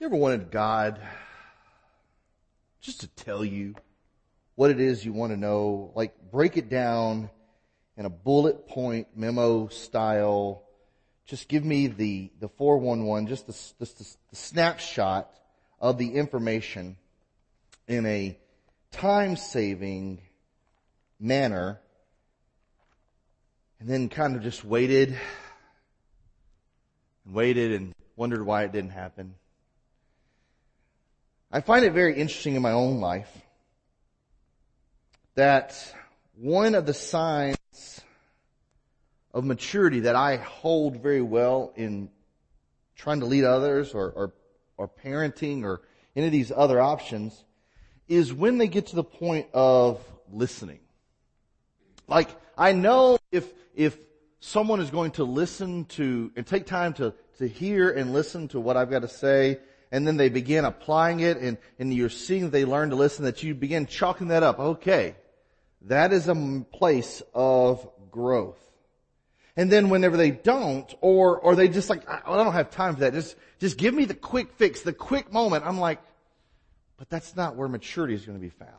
[0.00, 0.98] You ever wanted God
[2.80, 3.74] just to tell you
[4.54, 5.92] what it is you want to know?
[5.94, 7.28] Like break it down
[7.98, 10.62] in a bullet point memo style.
[11.26, 13.92] Just give me the, the 411, just the, the,
[14.30, 15.30] the snapshot
[15.78, 16.96] of the information
[17.86, 18.38] in a
[18.92, 20.22] time saving
[21.20, 21.78] manner
[23.78, 25.14] and then kind of just waited
[27.26, 29.34] and waited and wondered why it didn't happen.
[31.52, 33.28] I find it very interesting in my own life
[35.34, 35.76] that
[36.36, 38.00] one of the signs
[39.34, 42.08] of maturity that I hold very well in
[42.94, 44.32] trying to lead others or, or,
[44.76, 45.80] or parenting or
[46.14, 47.44] any of these other options
[48.06, 50.78] is when they get to the point of listening.
[52.06, 53.98] Like, I know if, if
[54.38, 58.60] someone is going to listen to, and take time to, to hear and listen to
[58.60, 59.58] what I've got to say,
[59.92, 63.42] and then they begin applying it and, and you're seeing they learn to listen, that
[63.42, 64.58] you begin chalking that up.
[64.58, 65.16] Okay.
[65.82, 68.58] That is a place of growth.
[69.56, 72.94] And then whenever they don't, or, or they just like, I, I don't have time
[72.94, 73.14] for that.
[73.14, 75.64] Just, just give me the quick fix, the quick moment.
[75.66, 76.00] I'm like,
[76.96, 78.70] but that's not where maturity is going to be found.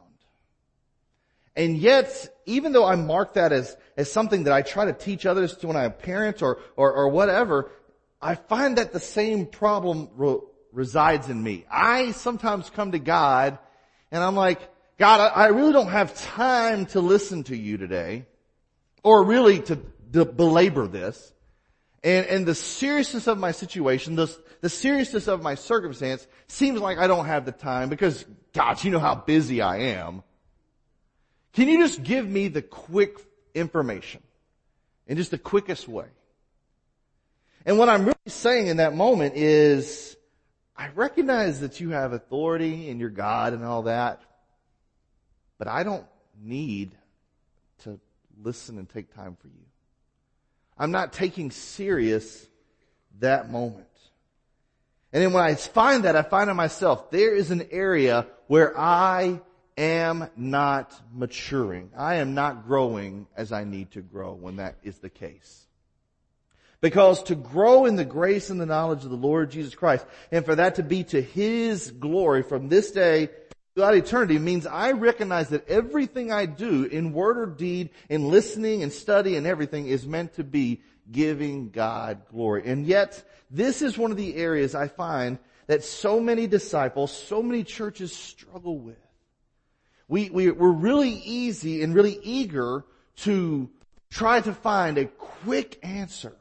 [1.56, 5.26] And yet, even though I mark that as, as something that I try to teach
[5.26, 7.72] others to when I parent or, or, or whatever,
[8.22, 10.10] I find that the same problem
[10.72, 11.66] resides in me.
[11.70, 13.58] I sometimes come to God
[14.12, 14.60] and I'm like,
[14.98, 18.26] God, I, really don't have time to listen to you today
[19.04, 19.80] or really to,
[20.14, 21.34] to belabor this.
[22.04, 26.98] And, and the seriousness of my situation, the, the seriousness of my circumstance seems like
[26.98, 30.24] I don't have the time because, God, you know how busy I am.
[31.54, 33.18] Can you just give me the quick
[33.54, 34.22] information
[35.08, 36.08] in just the quickest way?
[37.66, 40.11] And what I'm really saying in that moment is,
[40.82, 44.20] I recognize that you have authority and you're God and all that,
[45.60, 46.08] but I don't
[46.42, 46.98] need
[47.84, 48.00] to
[48.42, 49.64] listen and take time for you.
[50.76, 52.48] I'm not taking serious
[53.20, 53.86] that moment.
[55.14, 58.76] And then when I find that, I find in myself, there is an area where
[58.76, 59.40] I
[59.78, 61.92] am not maturing.
[61.96, 65.68] I am not growing as I need to grow when that is the case.
[66.82, 70.44] Because to grow in the grace and the knowledge of the Lord Jesus Christ, and
[70.44, 73.30] for that to be to His glory from this day
[73.76, 78.84] throughout eternity means I recognize that everything I do in word or deed, in listening
[78.84, 80.82] and study and everything is meant to be
[81.12, 82.64] giving God glory.
[82.66, 85.38] And yet, this is one of the areas I find
[85.68, 88.98] that so many disciples, so many churches struggle with.
[90.08, 92.84] We, we, we're really easy and really eager
[93.18, 93.70] to
[94.10, 96.36] try to find a quick answer.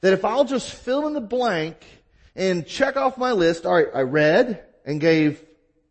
[0.00, 1.76] That if I'll just fill in the blank
[2.36, 5.44] and check off my list, alright, I read and gave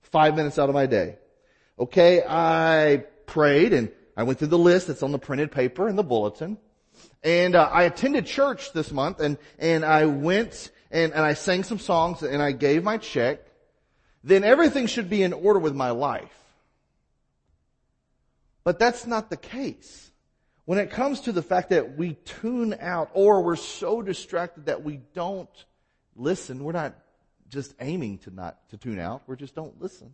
[0.04, 1.18] five minutes out of my day.
[1.78, 5.98] Okay, I prayed and I went through the list that's on the printed paper and
[5.98, 6.58] the bulletin.
[7.24, 11.64] And uh, I attended church this month and, and I went and, and I sang
[11.64, 13.42] some songs and I gave my check.
[14.24, 16.34] Then everything should be in order with my life.
[18.64, 20.12] But that's not the case.
[20.68, 24.84] When it comes to the fact that we tune out or we're so distracted that
[24.84, 25.48] we don't
[26.14, 26.94] listen, we're not
[27.48, 30.14] just aiming to not to tune out, we just don't listen.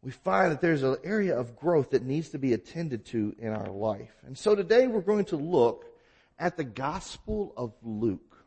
[0.00, 3.52] We find that there's an area of growth that needs to be attended to in
[3.52, 4.14] our life.
[4.24, 5.84] And so today we're going to look
[6.38, 8.42] at the Gospel of Luke.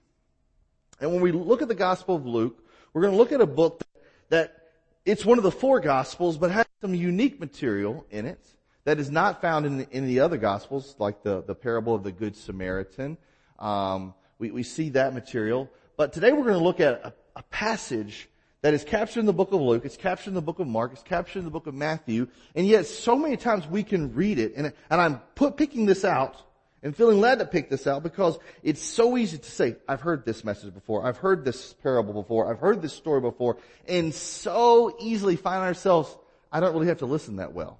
[0.99, 3.45] And when we look at the Gospel of Luke, we're going to look at a
[3.45, 3.91] book that,
[4.29, 4.61] that
[5.05, 8.43] it's one of the four Gospels, but has some unique material in it
[8.85, 12.03] that is not found in the, in the other gospels, like the, the parable of
[12.03, 13.18] the Good Samaritan.
[13.59, 15.69] Um, we, we see that material.
[15.97, 18.29] But today we're going to look at a, a passage
[18.62, 20.91] that is captured in the book of Luke, it's captured in the book of Mark,
[20.94, 24.40] it's captured in the book of Matthew, and yet so many times we can read
[24.40, 26.41] it, and, and I'm put, picking this out,
[26.81, 30.25] and feeling glad to pick this out because it's so easy to say, I've heard
[30.25, 33.58] this message before, I've heard this parable before, I've heard this story before,
[33.88, 36.16] and so easily find ourselves,
[36.52, 37.79] I don't really have to listen that well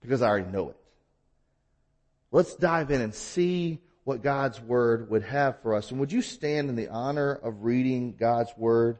[0.00, 0.76] because I already know it.
[2.32, 5.90] Let's dive in and see what God's Word would have for us.
[5.90, 8.98] And would you stand in the honor of reading God's Word?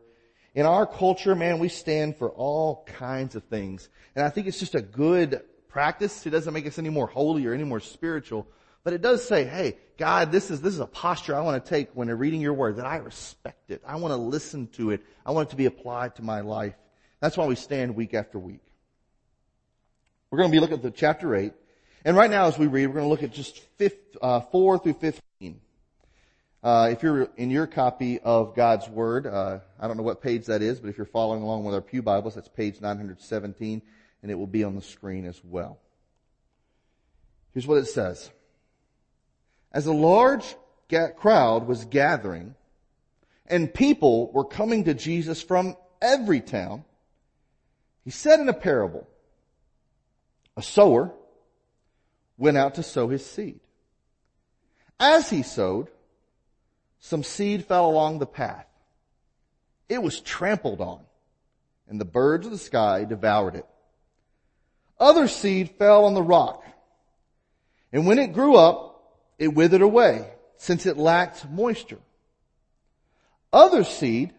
[0.54, 3.88] In our culture, man, we stand for all kinds of things.
[4.14, 6.26] And I think it's just a good practice.
[6.26, 8.48] It doesn't make us any more holy or any more spiritual.
[8.82, 11.68] But it does say, hey, God, this is, this is a posture I want to
[11.68, 13.82] take when I'm reading your word, that I respect it.
[13.86, 15.02] I want to listen to it.
[15.26, 16.74] I want it to be applied to my life.
[17.20, 18.62] That's why we stand week after week.
[20.36, 21.54] We're going to be looking at the chapter 8.
[22.04, 24.78] And right now as we read, we're going to look at just fifth, uh, 4
[24.78, 25.60] through 15.
[26.62, 30.44] Uh, if you're in your copy of God's Word, uh, I don't know what page
[30.44, 33.80] that is, but if you're following along with our Pew Bibles, that's page 917,
[34.20, 35.78] and it will be on the screen as well.
[37.54, 38.28] Here's what it says.
[39.72, 40.54] As a large
[40.88, 42.56] ga- crowd was gathering,
[43.46, 46.84] and people were coming to Jesus from every town,
[48.04, 49.08] he said in a parable,
[50.56, 51.12] a sower
[52.38, 53.60] went out to sow his seed.
[54.98, 55.88] As he sowed,
[56.98, 58.66] some seed fell along the path.
[59.88, 61.00] It was trampled on,
[61.88, 63.66] and the birds of the sky devoured it.
[64.98, 66.64] Other seed fell on the rock,
[67.92, 72.00] and when it grew up, it withered away, since it lacked moisture.
[73.52, 74.32] Other seed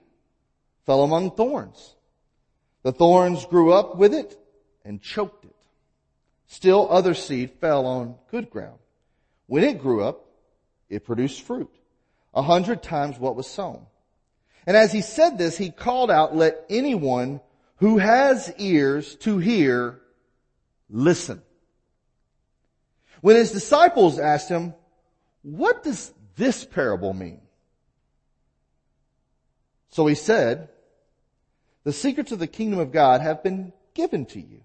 [0.86, 1.96] fell among thorns.
[2.82, 4.38] The thorns grew up with it
[4.84, 5.56] and choked it.
[6.48, 8.80] Still other seed fell on good ground.
[9.48, 10.26] When it grew up,
[10.90, 11.70] it produced fruit,
[12.34, 13.86] a hundred times what was sown.
[14.66, 17.42] And as he said this, he called out, let anyone
[17.78, 20.00] who has ears to hear,
[20.90, 21.42] listen.
[23.22, 24.74] When his disciples asked him,
[25.42, 27.42] what does this parable mean?
[29.90, 30.70] So he said,
[31.84, 34.62] the secrets of the kingdom of God have been given to you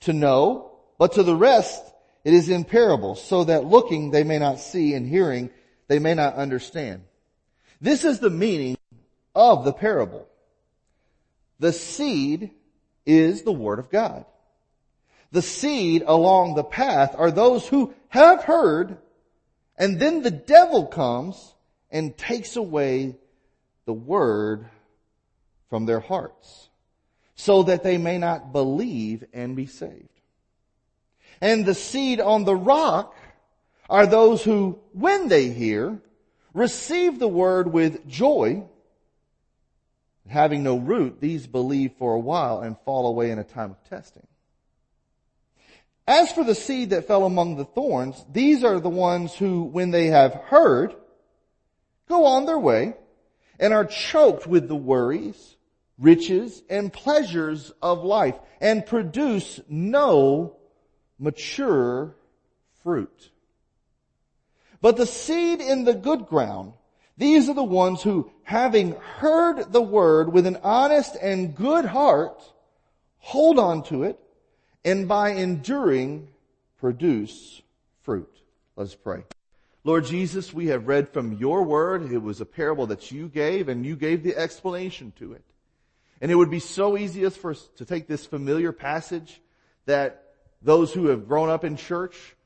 [0.00, 1.82] to know, but to the rest
[2.24, 5.50] it is in parables, so that looking they may not see and hearing
[5.88, 7.02] they may not understand.
[7.80, 8.76] This is the meaning
[9.34, 10.28] of the parable.
[11.58, 12.50] The seed
[13.04, 14.24] is the word of God.
[15.32, 18.98] The seed along the path are those who have heard
[19.76, 21.54] and then the devil comes
[21.90, 23.16] and takes away
[23.84, 24.68] the word
[25.68, 26.68] from their hearts
[27.34, 30.08] so that they may not believe and be saved.
[31.40, 33.14] And the seed on the rock
[33.88, 36.00] are those who, when they hear,
[36.54, 38.64] receive the word with joy.
[40.28, 43.84] Having no root, these believe for a while and fall away in a time of
[43.88, 44.26] testing.
[46.06, 49.90] As for the seed that fell among the thorns, these are the ones who, when
[49.90, 50.94] they have heard,
[52.08, 52.94] go on their way
[53.60, 55.56] and are choked with the worries,
[55.98, 60.56] riches, and pleasures of life and produce no
[61.22, 62.14] mature
[62.82, 63.30] fruit.
[64.80, 66.72] But the seed in the good ground,
[67.16, 72.42] these are the ones who, having heard the word with an honest and good heart,
[73.18, 74.18] hold on to it,
[74.84, 76.28] and by enduring,
[76.78, 77.62] produce
[78.00, 78.28] fruit.
[78.74, 79.22] Let's pray.
[79.84, 82.10] Lord Jesus, we have read from your word.
[82.10, 85.44] It was a parable that you gave, and you gave the explanation to it.
[86.20, 89.40] And it would be so easy for us to take this familiar passage
[89.86, 90.31] that
[90.62, 92.36] those who have grown up in church,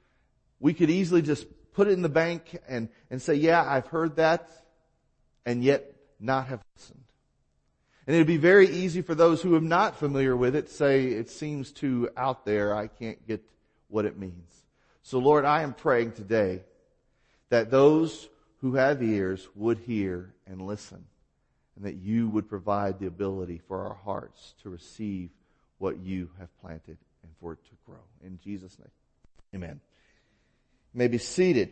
[0.61, 4.17] we could easily just put it in the bank and, and say, yeah, I've heard
[4.17, 4.49] that,
[5.45, 7.05] and yet not have listened.
[8.07, 11.29] And it'd be very easy for those who are not familiar with it say, it
[11.29, 13.43] seems too out there, I can't get
[13.89, 14.65] what it means.
[15.03, 16.63] So Lord, I am praying today
[17.51, 18.29] that those
[18.61, 21.05] who have ears would hear and listen,
[21.77, 25.31] and that you would provide the ability for our hearts to receive
[25.79, 26.97] what you have planted
[27.41, 27.97] for it to grow.
[28.25, 28.91] In Jesus' name.
[29.55, 29.81] Amen.
[30.95, 31.71] You may be seated.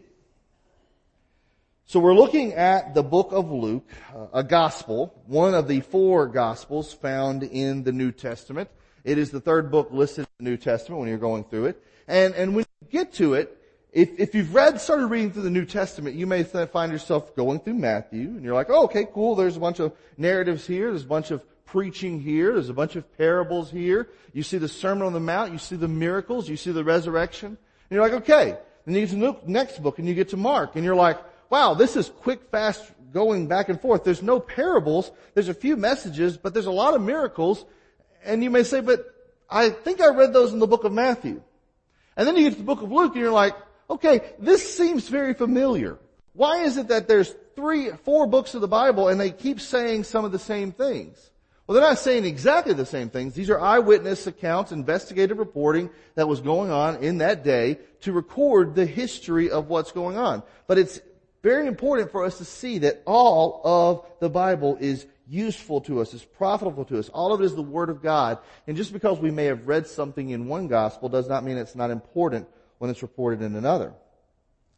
[1.86, 6.26] So we're looking at the book of Luke, uh, a gospel, one of the four
[6.28, 8.70] gospels found in the New Testament.
[9.04, 11.82] It is the third book listed in the New Testament when you're going through it.
[12.08, 13.60] And, and when you get to it,
[13.92, 17.60] if, if you've read, started reading through the New Testament, you may find yourself going
[17.60, 19.34] through Matthew and you're like, oh, okay, cool.
[19.34, 20.90] There's a bunch of narratives here.
[20.90, 22.52] There's a bunch of preaching here.
[22.54, 24.08] There's a bunch of parables here.
[24.32, 25.52] You see the Sermon on the Mount.
[25.52, 26.48] You see the miracles.
[26.48, 27.48] You see the resurrection.
[27.48, 28.56] And you're like, okay.
[28.84, 31.18] Then you get to the next book and you get to Mark and you're like,
[31.50, 34.04] wow, this is quick, fast going back and forth.
[34.04, 35.10] There's no parables.
[35.34, 37.64] There's a few messages, but there's a lot of miracles.
[38.24, 39.06] And you may say, but
[39.48, 41.42] I think I read those in the book of Matthew.
[42.16, 43.54] And then you get to the book of Luke and you're like,
[43.88, 45.98] okay, this seems very familiar.
[46.32, 50.04] Why is it that there's three, four books of the Bible and they keep saying
[50.04, 51.30] some of the same things?
[51.66, 53.34] Well, they're not saying exactly the same things.
[53.34, 58.74] These are eyewitness accounts, investigative reporting that was going on in that day to record
[58.74, 60.42] the history of what's going on.
[60.66, 61.00] But it's
[61.42, 66.12] very important for us to see that all of the Bible is useful to us,
[66.12, 67.08] is profitable to us.
[67.08, 68.38] All of it is the Word of God.
[68.66, 71.74] And just because we may have read something in one gospel does not mean it's
[71.74, 73.94] not important when it's reported in another.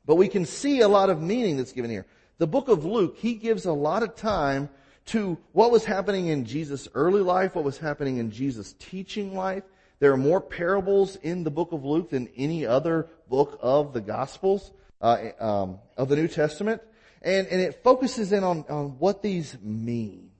[0.04, 2.06] But we can see a lot of meaning that's given here.
[2.38, 4.68] The book of Luke, he gives a lot of time
[5.06, 9.62] to what was happening in Jesus' early life, what was happening in Jesus' teaching life.
[9.98, 14.00] There are more parables in the book of Luke than any other book of the
[14.00, 16.82] Gospels, uh, um, of the New Testament.
[17.22, 20.30] And, and it focuses in on, on what these mean.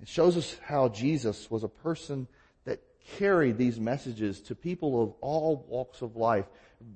[0.00, 2.26] It shows us how Jesus was a person
[2.64, 2.80] that
[3.18, 6.46] carried these messages to people of all walks of life,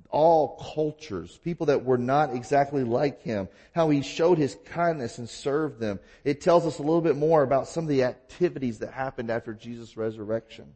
[0.09, 5.29] all cultures, people that were not exactly like him, how he showed his kindness and
[5.29, 5.99] served them.
[6.23, 9.53] It tells us a little bit more about some of the activities that happened after
[9.53, 10.73] Jesus' resurrection.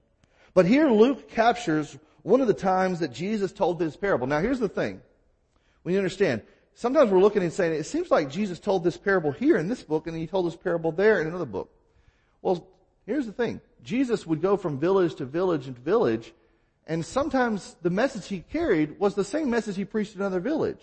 [0.54, 4.28] But here Luke captures one of the times that Jesus told this parable.
[4.28, 5.02] Now here's the thing.
[5.86, 6.42] You understand,
[6.76, 9.82] sometimes we're looking and saying, it seems like Jesus told this parable here in this
[9.82, 11.72] book and he told this parable there in another book.
[12.42, 12.68] Well,
[13.06, 13.62] here's the thing.
[13.84, 16.34] Jesus would go from village to village and village,
[16.90, 20.82] and sometimes the message he carried was the same message he preached in another village.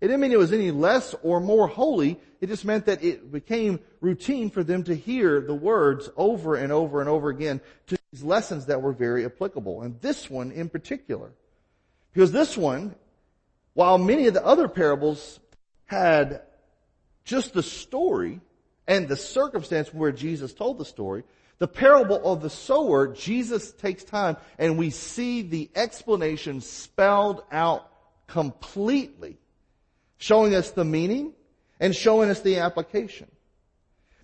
[0.00, 2.20] It didn't mean it was any less or more holy.
[2.42, 6.70] It just meant that it became routine for them to hear the words over and
[6.70, 9.80] over and over again to these lessons that were very applicable.
[9.80, 11.32] And this one in particular.
[12.12, 12.94] Because this one,
[13.72, 15.40] while many of the other parables
[15.86, 16.42] had
[17.24, 18.40] just the story,
[18.86, 21.24] and the circumstance where Jesus told the story,
[21.58, 27.90] the parable of the sower, Jesus takes time and we see the explanation spelled out
[28.28, 29.38] completely,
[30.18, 31.32] showing us the meaning
[31.80, 33.28] and showing us the application.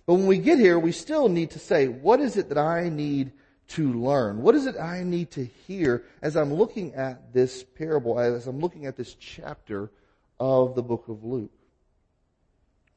[0.05, 2.89] But when we get here, we still need to say, what is it that I
[2.89, 3.31] need
[3.69, 4.41] to learn?
[4.41, 8.59] What is it I need to hear as I'm looking at this parable, as I'm
[8.59, 9.91] looking at this chapter
[10.39, 11.51] of the book of Luke?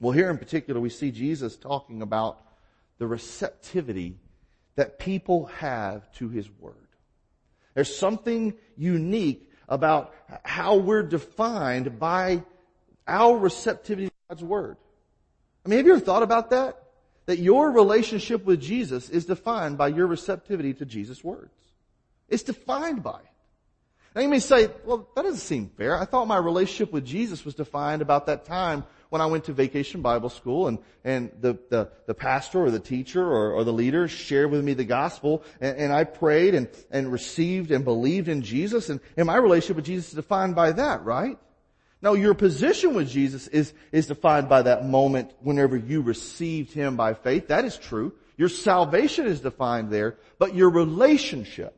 [0.01, 2.41] Well, here in particular, we see Jesus talking about
[2.99, 4.17] the receptivity
[4.79, 6.75] that people have to His Word.
[7.75, 12.45] There's something unique about how we're defined by
[13.05, 14.77] our receptivity to God's Word.
[15.67, 16.81] I mean, have you ever thought about that?
[17.27, 21.53] That your relationship with Jesus is defined by your receptivity to Jesus' words.
[22.29, 23.33] It's defined by it.
[24.15, 25.99] Now you may say, well, that doesn't seem fair.
[25.99, 29.53] I thought my relationship with Jesus was defined about that time when I went to
[29.53, 33.73] vacation Bible school and, and the, the, the pastor or the teacher or, or the
[33.73, 38.29] leader shared with me the gospel and, and I prayed and, and received and believed
[38.29, 41.39] in Jesus and, and my relationship with Jesus is defined by that, right?
[42.01, 46.97] No, your position with Jesus is, is defined by that moment whenever you received Him
[46.97, 47.49] by faith.
[47.49, 48.13] That is true.
[48.37, 51.77] Your salvation is defined there, but your relationship,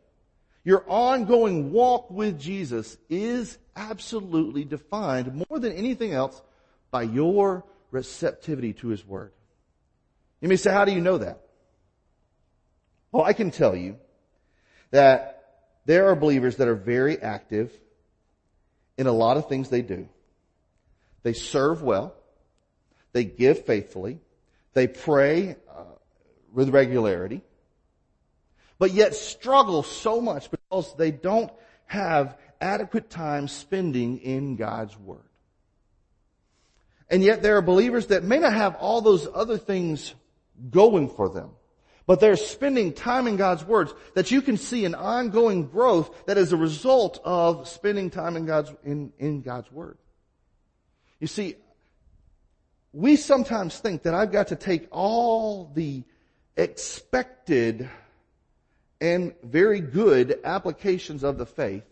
[0.62, 6.42] your ongoing walk with Jesus is absolutely defined more than anything else
[6.90, 9.32] by your receptivity to His Word.
[10.40, 11.40] You may say, how do you know that?
[13.12, 13.96] Well, I can tell you
[14.90, 15.40] that
[15.84, 17.72] there are believers that are very active
[18.96, 20.08] in a lot of things they do.
[21.22, 22.14] They serve well.
[23.12, 24.20] They give faithfully.
[24.72, 25.82] They pray uh,
[26.52, 27.42] with regularity.
[28.78, 31.52] But yet struggle so much because they don't
[31.86, 35.29] have adequate time spending in God's Word.
[37.10, 40.14] And yet there are believers that may not have all those other things
[40.70, 41.50] going for them.
[42.06, 46.38] But they're spending time in God's words that you can see an ongoing growth that
[46.38, 49.98] is a result of spending time in God's, in, in God's word.
[51.18, 51.56] You see,
[52.92, 56.02] we sometimes think that I've got to take all the
[56.56, 57.88] expected
[59.00, 61.84] and very good applications of the faith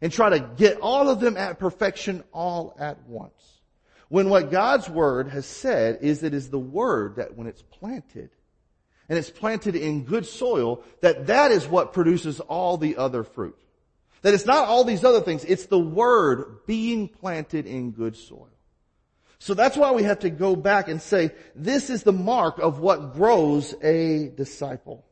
[0.00, 3.55] and try to get all of them at perfection all at once.
[4.08, 8.30] When what God's Word has said is it is the Word that when it's planted,
[9.08, 13.58] and it's planted in good soil, that that is what produces all the other fruit.
[14.22, 18.50] That it's not all these other things, it's the Word being planted in good soil.
[19.38, 22.80] So that's why we have to go back and say, this is the mark of
[22.80, 25.04] what grows a disciple.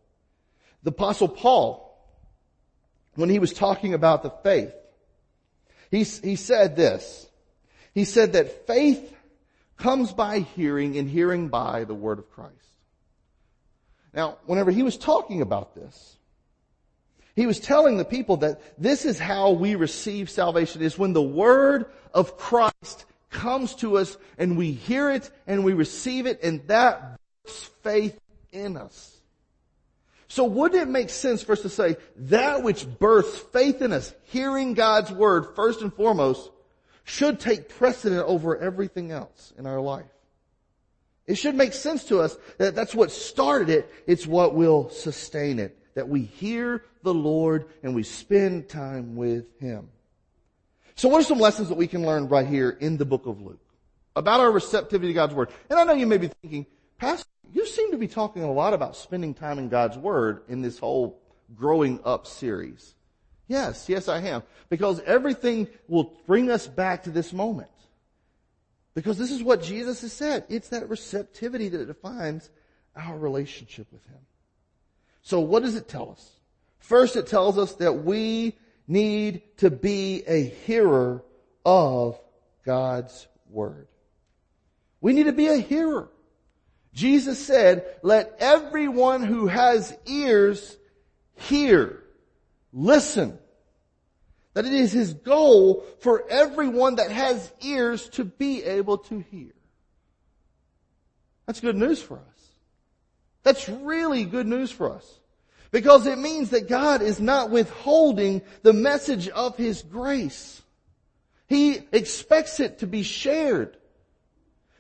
[0.83, 1.91] The apostle Paul,
[3.15, 4.75] when he was talking about the faith,
[5.91, 7.29] he, he said this,
[7.95, 9.15] he said that faith
[9.77, 12.53] comes by hearing and hearing by the word of Christ.
[14.13, 16.17] Now, whenever he was talking about this,
[17.37, 21.23] he was telling the people that this is how we receive salvation is when the
[21.23, 26.67] word of Christ comes to us and we hear it and we receive it and
[26.69, 28.19] that births faith
[28.53, 29.11] in us.
[30.29, 34.15] So wouldn't it make sense for us to say that which births faith in us,
[34.25, 36.51] hearing God's word first and foremost,
[37.05, 40.07] should take precedent over everything else in our life.
[41.27, 43.91] It should make sense to us that that's what started it.
[44.07, 45.79] It's what will sustain it.
[45.95, 49.89] That we hear the Lord and we spend time with Him.
[50.97, 53.41] So what are some lessons that we can learn right here in the book of
[53.41, 53.61] Luke?
[54.17, 55.51] About our receptivity to God's Word.
[55.71, 56.67] And I know you may be thinking,
[56.99, 60.63] Pastor, you seem to be talking a lot about spending time in God's Word in
[60.63, 61.21] this whole
[61.57, 62.95] growing up series.
[63.47, 64.43] Yes, yes I am.
[64.69, 67.69] Because everything will bring us back to this moment.
[68.95, 70.45] Because this is what Jesus has said.
[70.49, 72.49] It's that receptivity that defines
[72.95, 74.21] our relationship with Him.
[75.23, 76.31] So what does it tell us?
[76.79, 81.25] First, it tells us that we need to be a hearer
[81.65, 82.21] of
[82.65, 83.89] God's Word.
[85.01, 86.09] We need to be a hearer.
[86.93, 90.77] Jesus said, let everyone who has ears
[91.35, 92.04] hear,
[92.75, 93.39] listen.
[94.53, 99.53] That it is His goal for everyone that has ears to be able to hear.
[101.47, 102.49] That's good news for us.
[103.43, 105.21] That's really good news for us.
[105.71, 110.63] Because it means that God is not withholding the message of His grace.
[111.49, 113.77] He expects it to be shared.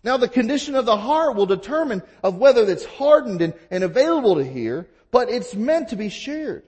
[0.04, 4.36] Now the condition of the heart will determine of whether it's hardened and, and available
[4.36, 6.62] to hear, but it's meant to be shared.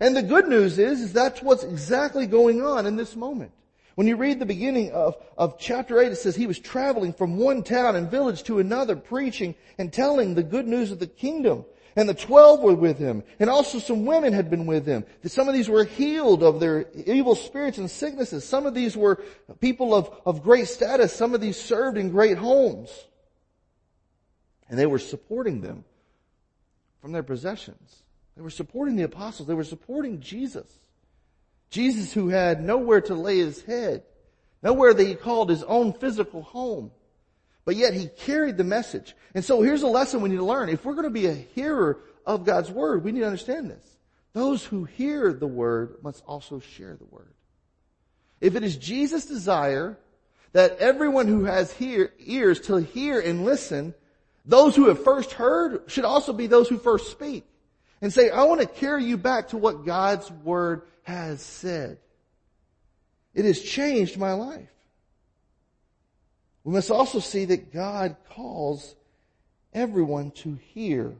[0.00, 3.52] And the good news is, is that's what's exactly going on in this moment.
[3.94, 7.38] When you read the beginning of, of chapter 8, it says he was traveling from
[7.38, 11.64] one town and village to another, preaching and telling the good news of the kingdom.
[11.98, 13.22] And the twelve were with him.
[13.40, 15.06] And also some women had been with him.
[15.24, 18.44] Some of these were healed of their evil spirits and sicknesses.
[18.44, 19.22] Some of these were
[19.60, 21.14] people of, of great status.
[21.14, 22.90] Some of these served in great homes.
[24.68, 25.86] And they were supporting them
[27.00, 28.02] from their possessions.
[28.36, 29.48] They were supporting the apostles.
[29.48, 30.66] They were supporting Jesus.
[31.70, 34.02] Jesus who had nowhere to lay his head.
[34.62, 36.90] Nowhere that he called his own physical home.
[37.64, 39.16] But yet he carried the message.
[39.34, 40.68] And so here's a lesson we need to learn.
[40.68, 43.84] If we're going to be a hearer of God's word, we need to understand this.
[44.34, 47.32] Those who hear the word must also share the word.
[48.40, 49.98] If it is Jesus' desire
[50.52, 53.94] that everyone who has hear, ears to hear and listen,
[54.44, 57.46] those who have first heard should also be those who first speak
[58.00, 61.98] and say, I want to carry you back to what God's word has said.
[63.34, 64.68] It has changed my life.
[66.64, 68.96] We must also see that God calls
[69.72, 71.14] everyone to hear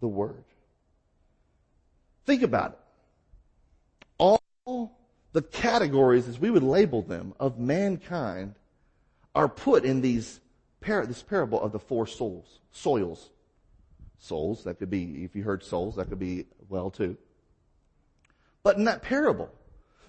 [0.00, 0.44] the word.
[2.26, 2.78] Think about it.
[4.18, 4.92] All
[5.32, 8.56] the categories, as we would label them, of mankind
[9.34, 10.40] are put in these
[10.80, 13.30] this parable of the four souls, soils.
[14.18, 17.16] Souls, that could be, if you heard souls, that could be well too.
[18.62, 19.50] But in that parable,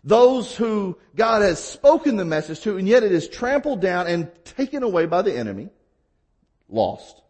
[0.03, 4.31] those who God has spoken the message to, and yet it is trampled down and
[4.45, 5.69] taken away by the enemy,
[6.67, 7.21] lost.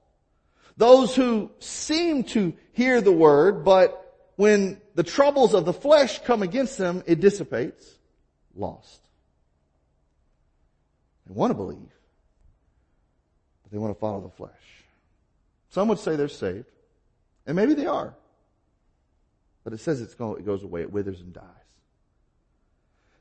[0.78, 6.42] Those who seem to hear the word, but when the troubles of the flesh come
[6.42, 7.98] against them, it dissipates,
[8.56, 9.02] lost.
[11.28, 11.92] They want to believe,
[13.64, 14.54] but they want to follow the flesh.
[15.70, 16.72] Some would say they're saved,
[17.46, 18.16] and maybe they are.
[19.64, 21.44] But it says it goes away, it withers and dies.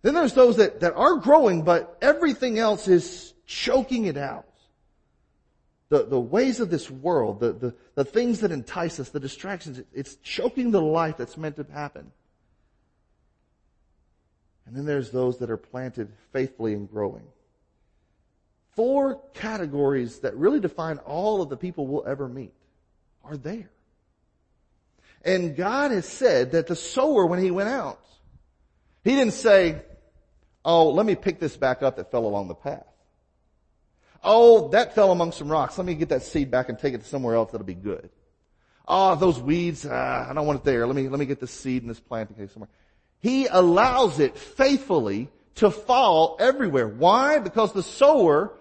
[0.03, 4.47] Then there's those that, that are growing, but everything else is choking it out.
[5.89, 9.81] The, the ways of this world, the, the, the things that entice us, the distractions,
[9.93, 12.13] it's choking the life that's meant to happen.
[14.67, 17.25] And then there's those that are planted faithfully and growing.
[18.79, 22.53] Four categories that really define all of the people we'll ever meet
[23.25, 23.71] are there.
[25.25, 27.99] And God has said that the sower, when he went out,
[29.03, 29.83] he didn't say,
[30.65, 32.87] oh, let me pick this back up that fell along the path.
[34.23, 35.77] Oh, that fell among some rocks.
[35.77, 38.09] Let me get that seed back and take it to somewhere else that'll be good.
[38.87, 40.87] Oh, those weeds, ah, I don't want it there.
[40.87, 42.71] Let me, let me get this seed and this plant and take somewhere.
[43.19, 46.87] He allows it faithfully to fall everywhere.
[46.87, 47.41] Why?
[47.41, 48.53] Because the sower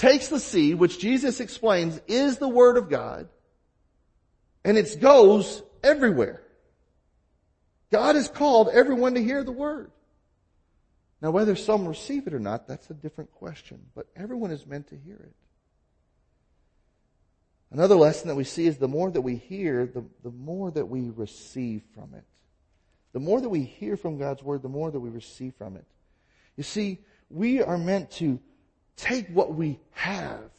[0.00, 3.28] takes the seed, which Jesus explains is the Word of God,
[4.64, 6.42] and it goes everywhere.
[7.92, 9.90] God has called everyone to hear the Word.
[11.20, 14.88] Now whether some receive it or not, that's a different question, but everyone is meant
[14.88, 15.34] to hear it.
[17.70, 20.86] Another lesson that we see is the more that we hear, the, the more that
[20.86, 22.24] we receive from it.
[23.12, 25.84] The more that we hear from God's Word, the more that we receive from it.
[26.56, 28.40] You see, we are meant to
[29.00, 30.50] take what we have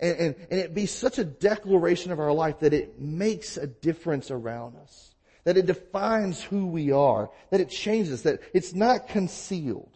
[0.00, 3.66] and, and, and it be such a declaration of our life that it makes a
[3.66, 9.08] difference around us that it defines who we are, that it changes, that it's not
[9.08, 9.90] concealed.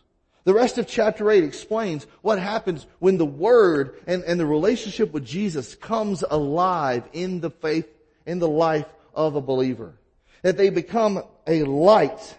[0.45, 5.13] The rest of chapter 8 explains what happens when the Word and, and the relationship
[5.13, 7.89] with Jesus comes alive in the faith,
[8.25, 9.95] in the life of a believer.
[10.43, 12.37] That they become a light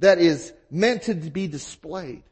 [0.00, 2.22] that is meant to be displayed.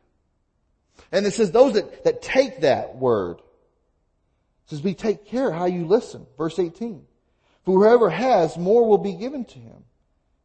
[1.12, 3.40] And it says those that, that take that Word,
[4.66, 6.26] says we take care how you listen.
[6.36, 7.04] Verse 18.
[7.64, 9.84] For whoever has, more will be given to him.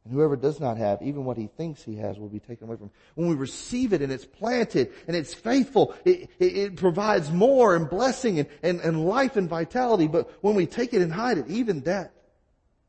[0.04, 2.76] And whoever does not have, even what he thinks he has will be taken away
[2.76, 2.94] from him.
[3.14, 7.76] When we receive it and it's planted and it's faithful, it, it, it provides more
[7.76, 10.08] and blessing and, and, and life and vitality.
[10.08, 12.14] But when we take it and hide it, even that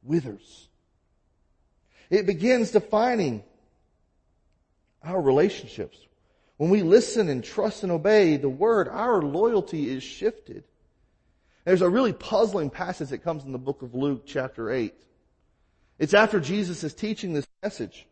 [0.02, 0.68] withers.
[2.08, 3.42] It begins defining
[5.04, 5.98] our relationships.
[6.62, 10.62] When we listen and trust and obey the word, our loyalty is shifted.
[11.64, 14.94] There's a really puzzling passage that comes in the book of Luke chapter 8.
[15.98, 18.06] It's after Jesus is teaching this message.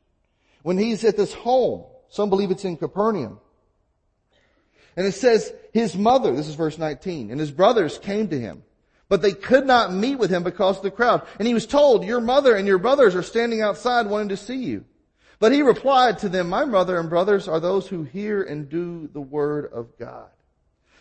[0.65, 3.39] When he's at this home, some believe it's in Capernaum.
[4.97, 8.65] And it says, his mother, this is verse 19, and his brothers came to him,
[9.09, 11.25] but they could not meet with him because of the crowd.
[11.39, 14.65] And he was told, your mother and your brothers are standing outside wanting to see
[14.65, 14.87] you.
[15.41, 19.09] But he replied to them, my mother and brothers are those who hear and do
[19.13, 20.29] the word of God.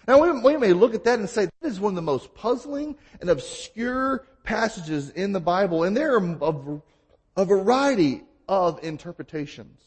[0.07, 2.33] Now we, we may look at that and say, that is one of the most
[2.33, 6.81] puzzling and obscure passages in the Bible, and there are a,
[7.41, 9.79] a variety of interpretations.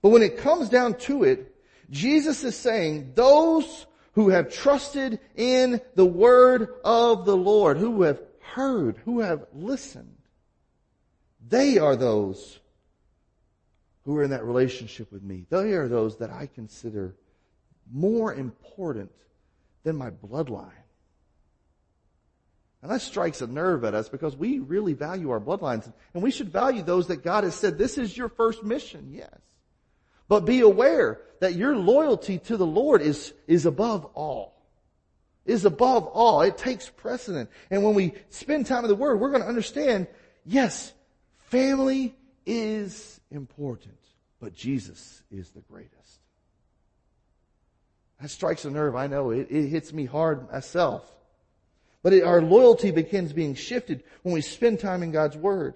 [0.00, 1.54] But when it comes down to it,
[1.90, 8.22] Jesus is saying those who have trusted in the word of the Lord, who have
[8.40, 10.16] heard, who have listened,
[11.48, 12.58] they are those
[14.04, 15.46] who are in that relationship with me.
[15.50, 17.14] They are those that I consider
[17.92, 19.10] more important
[19.82, 20.70] than my bloodline.
[22.82, 25.90] And that strikes a nerve at us because we really value our bloodlines.
[26.12, 29.34] And we should value those that God has said, this is your first mission, yes.
[30.28, 34.54] But be aware that your loyalty to the Lord is, is above all.
[35.46, 36.40] Is above all.
[36.40, 37.50] It takes precedent.
[37.70, 40.06] And when we spend time in the Word, we're going to understand,
[40.46, 40.93] yes,
[41.54, 42.14] family
[42.44, 43.98] is important,
[44.40, 46.20] but Jesus is the greatest.
[48.20, 48.96] That strikes a nerve.
[48.96, 51.08] I know it, it hits me hard myself.
[52.02, 55.74] But it, our loyalty begins being shifted when we spend time in God's Word.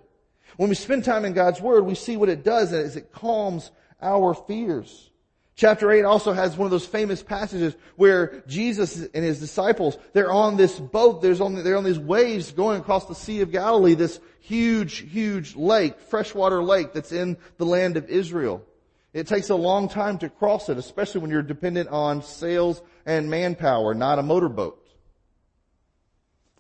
[0.57, 3.71] When we spend time in God's Word, we see what it does as it calms
[4.03, 5.11] our fears.
[5.59, 10.31] Chapter 8 also has one of those famous passages where Jesus and his disciples, they're
[10.31, 13.95] on this boat, there's on, they're on these waves going across the Sea of Galilee,
[13.95, 18.65] this huge, huge lake, freshwater lake that's in the land of Israel.
[19.13, 23.29] It takes a long time to cross it, especially when you're dependent on sails and
[23.29, 24.81] manpower, not a motorboat.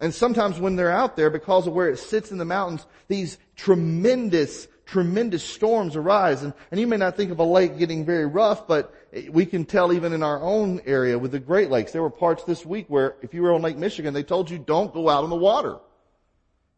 [0.00, 3.38] And sometimes when they're out there, because of where it sits in the mountains, these
[3.54, 6.42] tremendous, tremendous storms arise.
[6.42, 8.92] And, and you may not think of a lake getting very rough, but
[9.30, 11.92] we can tell even in our own area with the Great Lakes.
[11.92, 14.58] There were parts this week where if you were on Lake Michigan, they told you
[14.58, 15.76] don't go out on the water.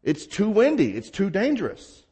[0.03, 0.97] It's too windy.
[0.97, 2.05] It's too dangerous.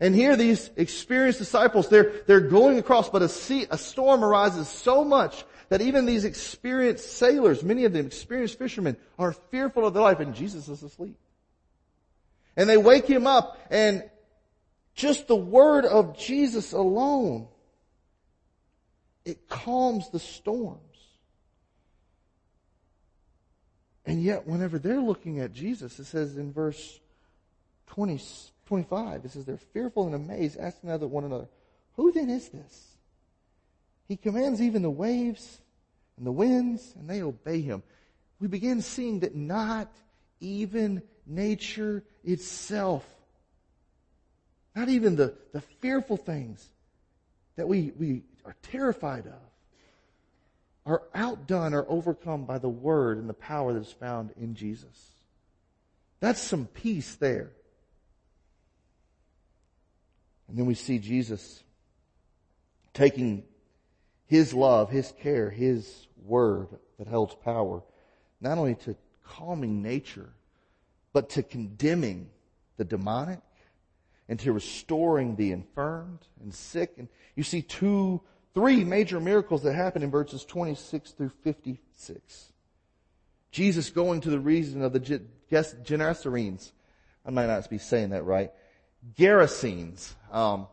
[0.00, 4.68] And here these experienced disciples, they're, they're going across, but a sea, a storm arises
[4.68, 9.92] so much that even these experienced sailors, many of them experienced fishermen, are fearful of
[9.92, 11.16] their life and Jesus is asleep.
[12.56, 14.02] And they wake him up and
[14.96, 17.46] just the word of Jesus alone,
[19.24, 20.80] it calms the storms.
[24.06, 27.00] And yet whenever they're looking at Jesus, it says in verse
[27.88, 28.20] 20,
[28.66, 31.48] 25, it says they're fearful and amazed, asking one another,
[31.96, 32.96] who then is this?
[34.08, 35.60] He commands even the waves
[36.16, 37.82] and the winds, and they obey him.
[38.40, 39.92] We begin seeing that not
[40.40, 43.04] even nature itself,
[44.76, 46.64] not even the, the fearful things
[47.56, 49.32] that we, we are terrified of,
[50.84, 55.10] are outdone or overcome by the word and the power that is found in Jesus.
[56.20, 57.50] That's some peace there.
[60.46, 61.64] And then we see Jesus
[62.94, 63.42] taking
[64.26, 67.82] his love, His care, His word that holds power,
[68.40, 70.30] not only to calming nature,
[71.12, 72.28] but to condemning
[72.76, 73.40] the demonic
[74.28, 76.94] and to restoring the infirmed and sick.
[76.98, 78.20] And you see two,
[78.54, 82.52] three major miracles that happen in verses 26 through 56.
[83.50, 85.00] Jesus going to the region of the
[85.50, 86.72] Gennesarenes.
[87.24, 88.50] I might not be saying that right.
[89.16, 90.12] Gerasenes.
[90.30, 90.66] Um,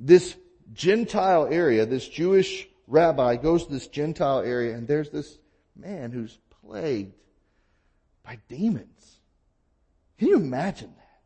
[0.00, 0.34] this
[0.72, 5.38] Gentile area, this Jewish rabbi goes to this Gentile area and there's this
[5.76, 7.14] man who's plagued
[8.22, 9.18] by demons.
[10.18, 11.20] Can you imagine that?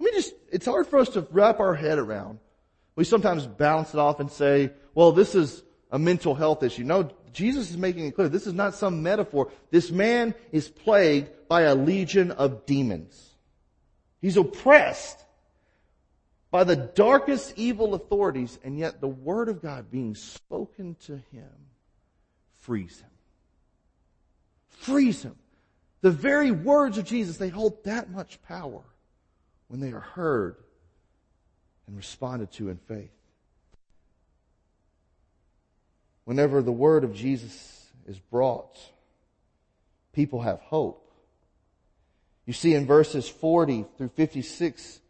[0.00, 2.38] I mean, just, it's hard for us to wrap our head around.
[2.94, 6.84] We sometimes bounce it off and say, well, this is a mental health issue.
[6.84, 8.28] No, Jesus is making it clear.
[8.28, 9.50] This is not some metaphor.
[9.70, 13.30] This man is plagued by a legion of demons.
[14.20, 15.24] He's oppressed
[16.50, 21.50] by the darkest evil authorities, and yet the word of God being spoken to him
[22.58, 23.10] frees him.
[24.68, 25.36] Frees him.
[26.02, 28.82] The very words of Jesus, they hold that much power
[29.72, 30.56] when they are heard
[31.86, 33.08] and responded to in faith.
[36.26, 38.78] Whenever the word of Jesus is brought,
[40.12, 41.10] people have hope.
[42.44, 45.00] You see in verses 40 through 56,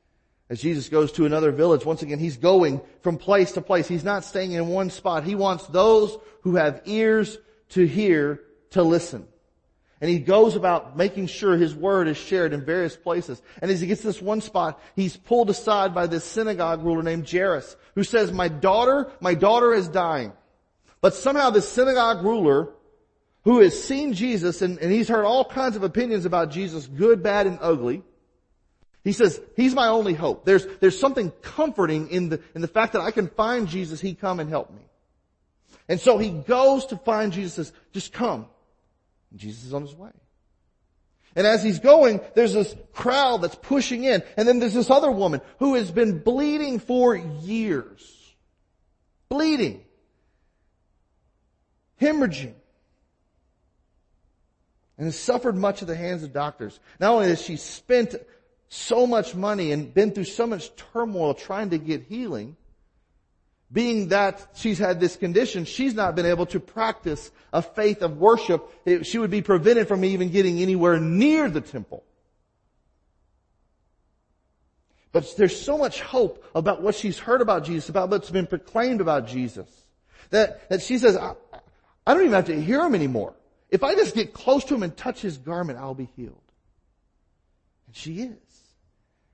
[0.49, 3.89] as Jesus goes to another village, once again, he's going from place to place.
[3.89, 5.25] He's not staying in one spot.
[5.25, 7.37] He wants those who have ears
[7.71, 9.27] to hear to listen.
[10.03, 13.41] And he goes about making sure his word is shared in various places.
[13.63, 17.05] And as he gets to this one spot, he's pulled aside by this synagogue ruler
[17.05, 20.33] named Jairus, who says, my daughter, my daughter is dying.
[21.01, 22.71] But somehow this synagogue ruler,
[23.45, 27.23] who has seen Jesus and, and he's heard all kinds of opinions about Jesus, good,
[27.23, 28.03] bad, and ugly,
[29.05, 30.45] he says, he's my only hope.
[30.45, 34.15] There's, there's something comforting in the, in the fact that I can find Jesus, he
[34.15, 34.83] come and help me.
[35.89, 38.47] And so he goes to find Jesus, says, just come.
[39.33, 40.11] And Jesus is on his way.
[41.35, 44.23] And as he's going, there's this crowd that's pushing in.
[44.37, 48.35] And then there's this other woman who has been bleeding for years.
[49.31, 49.83] Bleeding.
[52.01, 52.53] Hemorrhaging.
[54.99, 56.79] And has suffered much at the hands of doctors.
[57.01, 58.15] Not only has she spent
[58.69, 62.57] so much money and been through so much turmoil trying to get healing,
[63.73, 68.19] being that she's had this condition, she's not been able to practice a faith of
[68.19, 68.69] worship.
[69.03, 72.05] She would be prevented from even getting anywhere near the temple.
[75.13, 79.01] But there's so much hope about what she's heard about Jesus, about what's been proclaimed
[79.01, 79.69] about Jesus,
[80.31, 81.35] that, that she says, I,
[82.07, 83.35] I don't even have to hear him anymore.
[83.71, 86.41] If I just get close to him and touch his garment, I'll be healed.
[87.87, 88.37] And she is.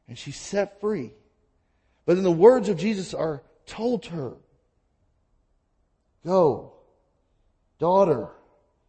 [0.08, 1.12] And she's set free.
[2.06, 4.32] But then the words of Jesus are told her,
[6.24, 6.72] Go,
[7.78, 8.28] daughter,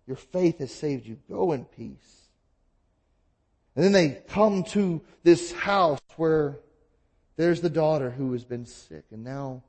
[0.08, 1.18] your faith has saved you.
[1.30, 2.30] Go in peace.
[3.76, 6.60] And then they come to this house where
[7.38, 9.64] there's the daughter who has been sick, and now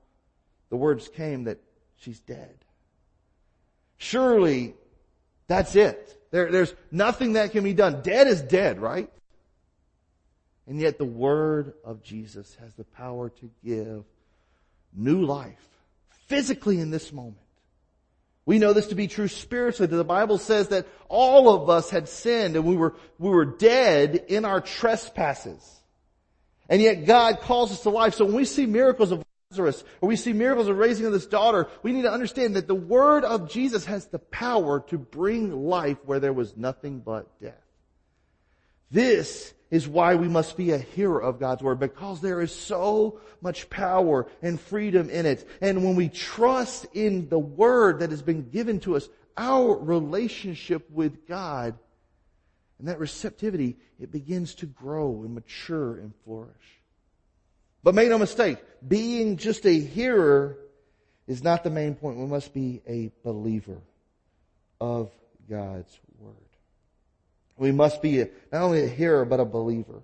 [0.71, 1.59] the words came that
[1.97, 2.57] she's dead.
[3.99, 4.75] Surely
[5.47, 6.17] that's it.
[6.31, 8.03] There, there's nothing that can be done.
[8.03, 9.11] Dead is dead, right?
[10.67, 14.05] And yet the word of Jesus has the power to give
[14.95, 15.57] new life
[16.27, 17.37] physically in this moment.
[18.47, 19.95] We know this to be true spiritually.
[19.95, 24.25] The Bible says that all of us had sinned and we were, we were dead
[24.29, 25.81] in our trespasses.
[26.69, 28.15] And yet God calls us to life.
[28.15, 31.27] So when we see miracles of Lazarus or we see miracles of raising of this
[31.27, 35.67] daughter, we need to understand that the word of Jesus has the power to bring
[35.67, 37.55] life where there was nothing but death.
[38.91, 43.21] This is why we must be a hearer of God's word because there is so
[43.41, 45.49] much power and freedom in it.
[45.61, 50.91] And when we trust in the word that has been given to us, our relationship
[50.91, 51.79] with God
[52.79, 56.51] and that receptivity, it begins to grow and mature and flourish.
[57.83, 60.59] But make no mistake, being just a hearer
[61.27, 62.19] is not the main point.
[62.19, 63.81] We must be a believer
[64.81, 65.11] of
[65.49, 66.10] God's word.
[67.61, 70.01] We must be not only a hearer, but a believer.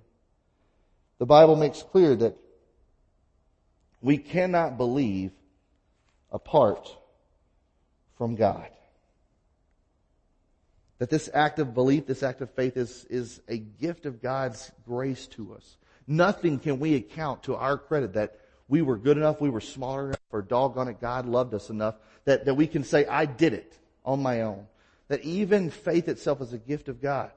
[1.18, 2.36] The Bible makes clear that
[4.02, 5.32] we cannot believe
[6.30, 6.94] apart
[8.18, 8.68] from God.
[10.98, 14.70] That this act of belief, this act of faith is, is a gift of God's
[14.84, 15.78] grace to us.
[16.06, 18.38] Nothing can we account to our credit that
[18.68, 21.94] we were good enough, we were smart enough, or doggone it, God loved us enough
[22.26, 24.66] that, that we can say, I did it on my own.
[25.08, 27.30] That even faith itself is a gift of God.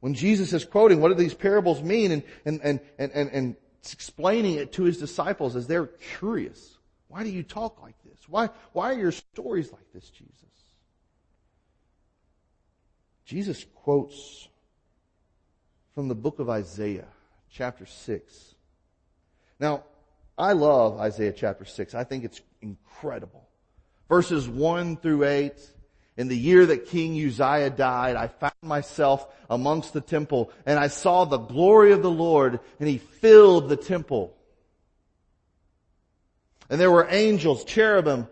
[0.00, 2.10] When Jesus is quoting, what do these parables mean?
[2.10, 3.56] And, and, and, and, and, and
[3.92, 5.86] explaining it to his disciples as they're
[6.18, 6.78] curious.
[7.08, 8.28] Why do you talk like this?
[8.28, 10.34] Why, why are your stories like this, Jesus?
[13.24, 14.48] Jesus quotes
[15.94, 17.08] from the book of Isaiah,
[17.50, 18.54] chapter 6.
[19.58, 19.84] Now,
[20.38, 21.94] I love Isaiah chapter 6.
[21.94, 23.46] I think it's incredible.
[24.08, 25.52] Verses 1 through 8
[26.20, 30.88] in the year that King Uzziah died, I found myself amongst the temple and I
[30.88, 34.36] saw the glory of the Lord and he filled the temple.
[36.68, 38.28] And there were angels, cherubim,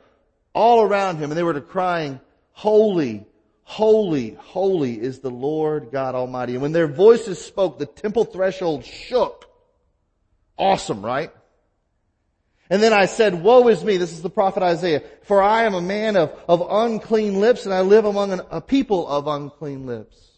[0.53, 2.21] all around him and they were crying,
[2.53, 3.27] holy,
[3.63, 6.53] holy, holy is the Lord God Almighty.
[6.53, 9.47] And when their voices spoke, the temple threshold shook.
[10.59, 11.31] Awesome, right?
[12.71, 15.75] And then I said, woe is me, this is the prophet Isaiah, for I am
[15.75, 19.87] a man of, of unclean lips and I live among an, a people of unclean
[19.87, 20.29] lips.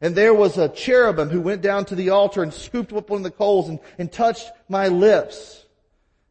[0.00, 3.20] And there was a cherubim who went down to the altar and scooped up one
[3.20, 5.64] of the coals and, and touched my lips.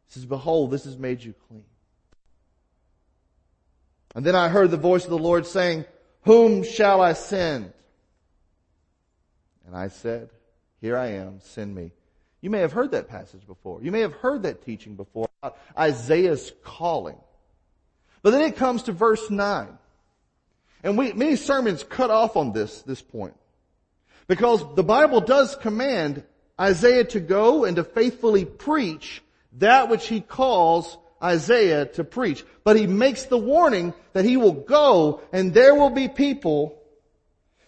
[0.08, 1.64] He says, behold, this has made you clean.
[4.14, 5.86] And then I heard the voice of the Lord saying,
[6.24, 7.72] whom shall I send?
[9.66, 10.28] And I said,
[10.82, 11.92] here I am, send me.
[12.42, 13.80] You may have heard that passage before.
[13.82, 17.16] You may have heard that teaching before about Isaiah's calling.
[18.22, 19.78] But then it comes to verse 9.
[20.82, 23.34] And we, many sermons cut off on this, this point.
[24.26, 26.24] Because the Bible does command
[26.60, 29.22] Isaiah to go and to faithfully preach
[29.58, 32.44] that which he calls Isaiah to preach.
[32.64, 36.76] But he makes the warning that he will go and there will be people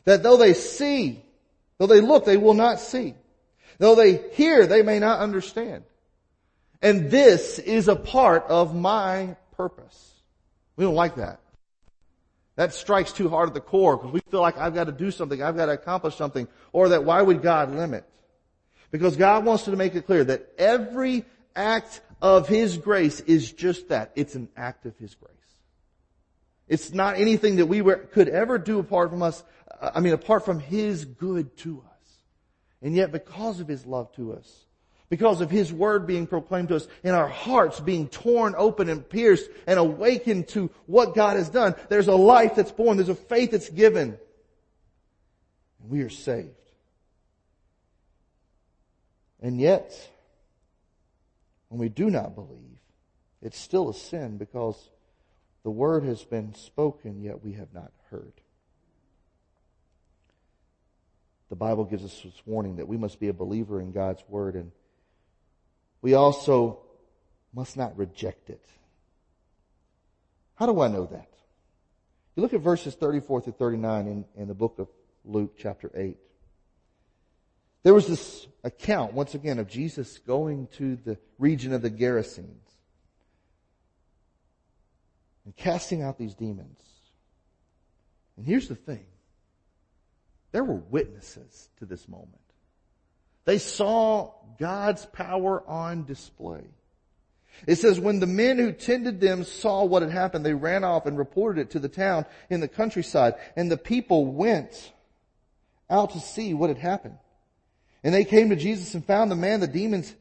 [0.05, 1.23] that though they see,
[1.79, 3.15] though they look, they will not see.
[3.79, 5.85] Though they hear, they may not understand.
[6.81, 10.13] And this is a part of my purpose.
[10.77, 11.41] We don't like that.
[12.57, 15.11] That strikes too hard at the core because we feel like I've got to do
[15.11, 18.05] something, I've got to accomplish something, or that why would God limit?
[18.91, 21.25] Because God wants to make it clear that every
[21.57, 24.13] act of His grace is just that.
[24.15, 25.33] It's an act of His grace.
[26.69, 29.43] It's not anything that we were, could ever do apart from us,
[29.81, 31.94] I mean apart from His good to us.
[32.85, 34.67] And yet because of His love to us,
[35.09, 39.09] because of His Word being proclaimed to us and our hearts being torn open and
[39.09, 43.15] pierced and awakened to what God has done, there's a life that's born, there's a
[43.15, 44.19] faith that's given.
[45.81, 46.51] And we are saved.
[49.41, 49.93] And yet,
[51.71, 52.79] when we do not believe,
[53.41, 54.91] it's still a sin because
[55.63, 58.35] the Word has been spoken, yet we have not heard.
[61.51, 64.55] The Bible gives us this warning that we must be a believer in God's Word
[64.55, 64.73] and
[66.03, 66.81] we also
[67.55, 68.65] must not reject it.
[70.57, 71.31] How do I know that?
[72.37, 74.89] You look at verses 34 through 39 in, in the book of
[75.25, 76.19] Luke chapter 8.
[77.85, 82.65] There was this account, once again, of Jesus going to the region of the Gerasenes
[85.45, 86.81] and casting out these demons.
[88.37, 89.05] And here's the thing.
[90.55, 92.31] There were witnesses to this moment.
[93.45, 96.63] They saw God's power on display.
[97.67, 101.07] It says, when the men who tended them saw what had happened, they ran off
[101.07, 104.93] and reported it to the town in the countryside, and the people went
[105.91, 107.19] out to see what had happened.
[108.05, 110.15] And they came to Jesus and found the man the demons,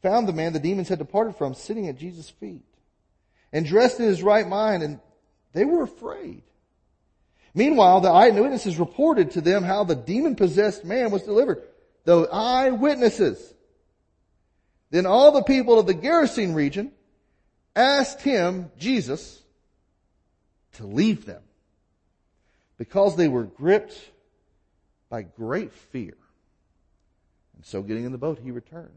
[0.00, 2.64] found the man the demons had departed from sitting at Jesus' feet
[3.52, 4.98] and dressed in his right mind and
[5.52, 6.42] they were afraid.
[7.54, 11.62] Meanwhile, the eyewitnesses reported to them how the demon possessed man was delivered.
[12.04, 13.52] The eyewitnesses.
[14.90, 16.92] Then all the people of the Gerasene region
[17.76, 19.40] asked him, Jesus,
[20.74, 21.42] to leave them
[22.78, 23.98] because they were gripped
[25.08, 26.16] by great fear.
[27.56, 28.88] And so getting in the boat, he returned.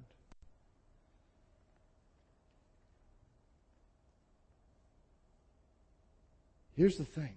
[6.75, 7.35] Here's the thing.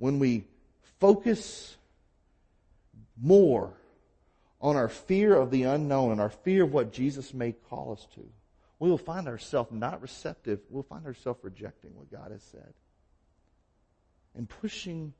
[0.00, 0.48] When we
[0.98, 1.76] focus
[3.16, 3.72] more
[4.60, 8.04] on our fear of the unknown and our fear of what Jesus may call us
[8.16, 8.28] to,
[8.80, 10.58] we will find ourselves not receptive.
[10.68, 12.74] We'll find ourselves rejecting what God has said
[14.34, 15.12] and pushing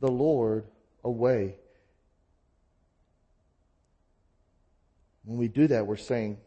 [0.00, 0.64] the Lord
[1.04, 1.54] away
[5.24, 6.38] When we do that, we're saying,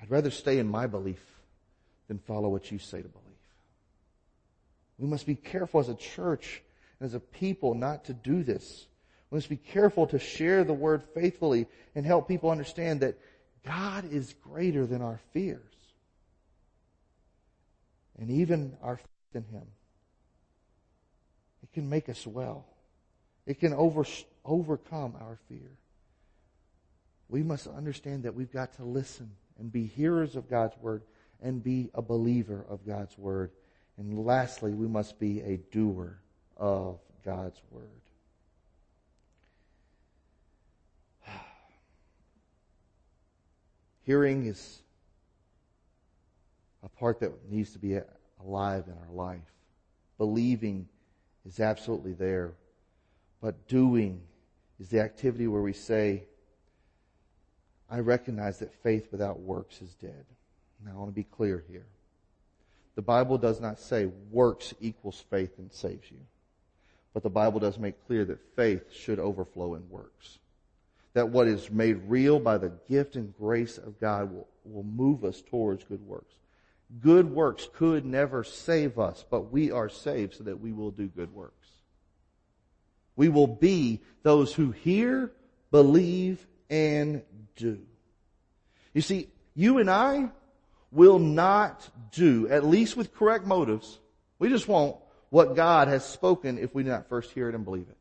[0.00, 1.22] I'd rather stay in my belief
[2.08, 3.21] than follow what you say to believe.
[4.98, 6.62] We must be careful as a church
[7.00, 8.86] and as a people not to do this.
[9.30, 13.18] We must be careful to share the word faithfully and help people understand that
[13.64, 15.60] God is greater than our fears.
[18.18, 19.66] And even our faith in Him.
[21.62, 22.66] It can make us well.
[23.46, 24.04] It can over,
[24.44, 25.70] overcome our fear
[27.32, 31.02] we must understand that we've got to listen and be hearers of God's word
[31.40, 33.50] and be a believer of God's word.
[33.98, 36.18] And lastly, we must be a doer
[36.56, 37.88] of God's word.
[44.04, 44.78] Hearing is
[46.82, 48.00] a part that needs to be
[48.44, 49.40] alive in our life.
[50.18, 50.88] Believing
[51.46, 52.52] is absolutely there.
[53.40, 54.20] But doing
[54.80, 56.24] is the activity where we say,
[57.90, 60.24] I recognize that faith without works is dead.
[60.84, 61.86] Now I want to be clear here.
[62.94, 66.18] The Bible does not say works equals faith and saves you.
[67.14, 70.38] But the Bible does make clear that faith should overflow in works.
[71.14, 75.24] That what is made real by the gift and grace of God will, will move
[75.24, 76.34] us towards good works.
[77.00, 81.06] Good works could never save us, but we are saved so that we will do
[81.06, 81.68] good works.
[83.16, 85.32] We will be those who hear,
[85.70, 87.22] believe, and
[87.56, 87.80] do.
[88.94, 90.30] You see, you and I
[90.92, 93.98] will not do, at least with correct motives,
[94.38, 94.96] we just won't
[95.30, 97.96] what God has spoken if we do not first hear it and believe it.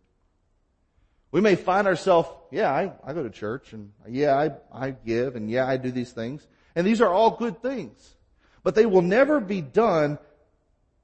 [1.31, 4.51] We may find ourselves, yeah, I, I go to church and yeah, I,
[4.87, 6.45] I give and yeah, I do these things.
[6.75, 8.15] And these are all good things.
[8.63, 10.19] But they will never be done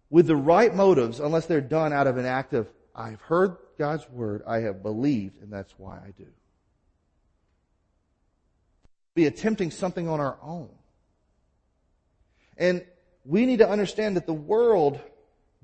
[0.10, 4.10] with the right motives unless they're done out of an act of, I've heard God's
[4.10, 6.28] word, I have believed, and that's why I do.
[9.16, 10.70] Be attempting something on our own.
[12.58, 12.84] And
[13.26, 15.00] we need to understand that the world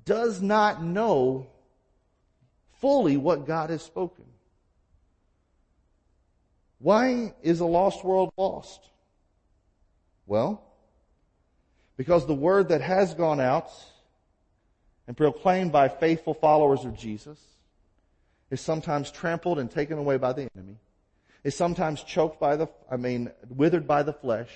[0.04, 1.48] does not know
[2.80, 4.24] fully what God has spoken.
[6.78, 8.80] Why is a lost world lost?
[10.26, 10.62] Well,
[11.96, 13.70] because the word that has gone out
[15.06, 17.38] and proclaimed by faithful followers of Jesus
[18.50, 20.76] is sometimes trampled and taken away by the enemy,
[21.42, 24.50] is sometimes choked by the, I mean, withered by the flesh,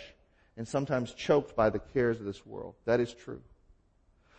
[0.59, 2.75] and sometimes choked by the cares of this world.
[2.85, 3.41] That is true.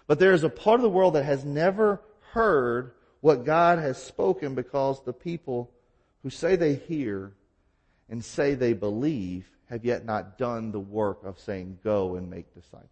[0.05, 2.01] But there is a part of the world that has never
[2.33, 2.91] heard
[3.21, 5.71] what God has spoken because the people
[6.21, 7.31] who say they hear
[8.09, 12.53] and say they believe have yet not done the work of saying, go and make
[12.53, 12.89] disciples.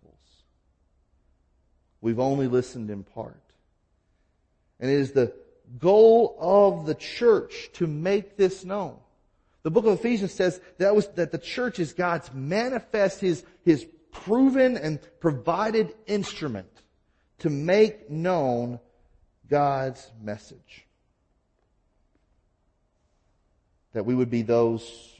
[1.99, 3.43] We've only listened in part.
[4.79, 5.33] And it is the
[5.79, 8.97] goal of the church to make this known.
[9.63, 13.85] The book of Ephesians says that was, that the church is God's manifest, His, His
[14.11, 16.69] proven and provided instrument
[17.39, 18.79] to make known
[19.49, 20.85] God's message.
[23.93, 25.13] That we would be those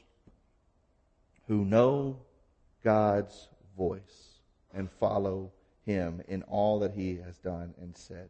[1.48, 2.18] who know
[2.84, 4.40] God's voice
[4.74, 5.52] and follow
[5.86, 8.30] Him in all that He has done and said.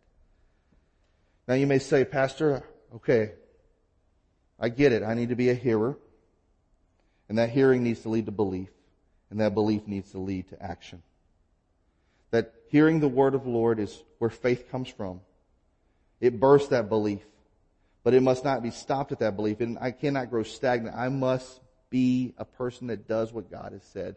[1.48, 2.64] Now you may say, Pastor,
[2.96, 3.34] okay,
[4.60, 5.04] I get it.
[5.04, 5.98] I need to be a hearer.
[7.30, 8.70] And that hearing needs to lead to belief.
[9.30, 11.04] And that belief needs to lead to action.
[12.32, 15.22] That hearing the word of the Lord is where faith comes from.
[16.20, 17.22] It bursts that belief.
[18.04, 19.60] But it must not be stopped at that belief.
[19.60, 20.96] And I cannot grow stagnant.
[20.96, 24.16] I must be a person that does what God has said.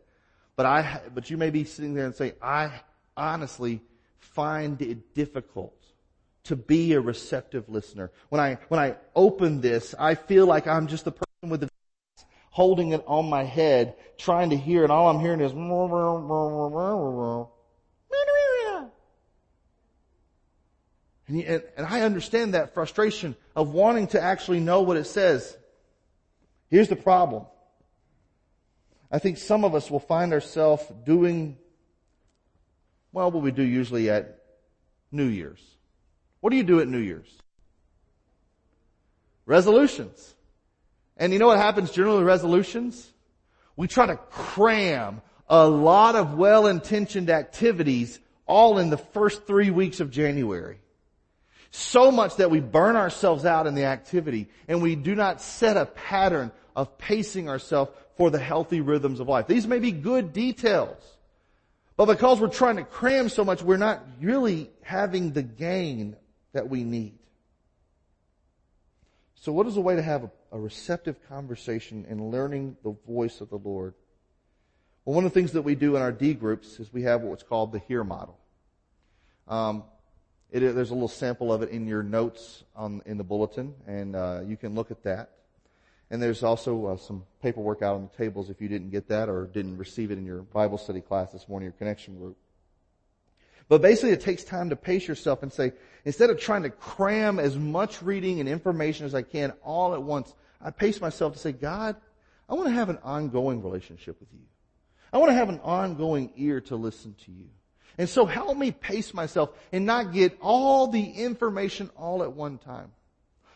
[0.57, 2.71] But I, but you may be sitting there and say, I
[3.17, 3.81] honestly
[4.19, 5.80] find it difficult
[6.45, 8.11] to be a receptive listener.
[8.29, 11.69] When I, when I open this, I feel like I'm just the person with the
[12.51, 14.91] holding it on my head, trying to hear it.
[14.91, 15.53] All I'm hearing is
[21.29, 25.57] and, and I understand that frustration of wanting to actually know what it says.
[26.69, 27.47] Here's the problem.
[29.11, 31.57] I think some of us will find ourselves doing,
[33.13, 34.41] well, what we do usually at
[35.11, 35.61] New Year's.
[36.41, 37.29] What do you do at New Year's?
[39.47, 40.35] Resolutions.
[41.17, 43.11] And you know what happens generally with resolutions?
[43.77, 50.01] We try to cram a lot of well-intentioned activities all in the first three weeks
[50.01, 50.79] of January.
[51.71, 55.77] So much that we burn ourselves out in the activity and we do not set
[55.77, 59.47] a pattern of pacing ourselves for the healthy rhythms of life.
[59.47, 61.03] These may be good details,
[61.97, 66.17] but because we're trying to cram so much, we're not really having the gain
[66.53, 67.19] that we need.
[69.35, 73.41] So what is a way to have a, a receptive conversation and learning the voice
[73.41, 73.95] of the Lord?
[75.05, 77.23] Well, one of the things that we do in our D groups is we have
[77.23, 78.39] what's called the HEAR model.
[79.49, 79.85] Um,
[80.51, 84.15] it, there's a little sample of it in your notes on, in the bulletin, and
[84.15, 85.31] uh, you can look at that.
[86.11, 89.29] And there's also uh, some paperwork out on the tables if you didn't get that
[89.29, 92.37] or didn't receive it in your Bible study class this morning, your connection group.
[93.71, 95.73] But basically it takes time to pace yourself and say,
[96.05, 100.03] instead of trying to cram as much reading and information as I can all at
[100.03, 101.95] once, I pace myself to say, God,
[102.49, 104.41] I want to have an ongoing relationship with you.
[105.13, 107.47] I want to have an ongoing ear to listen to you.
[107.97, 112.59] And so help me pace myself and not get all the information all at one
[112.59, 112.91] time.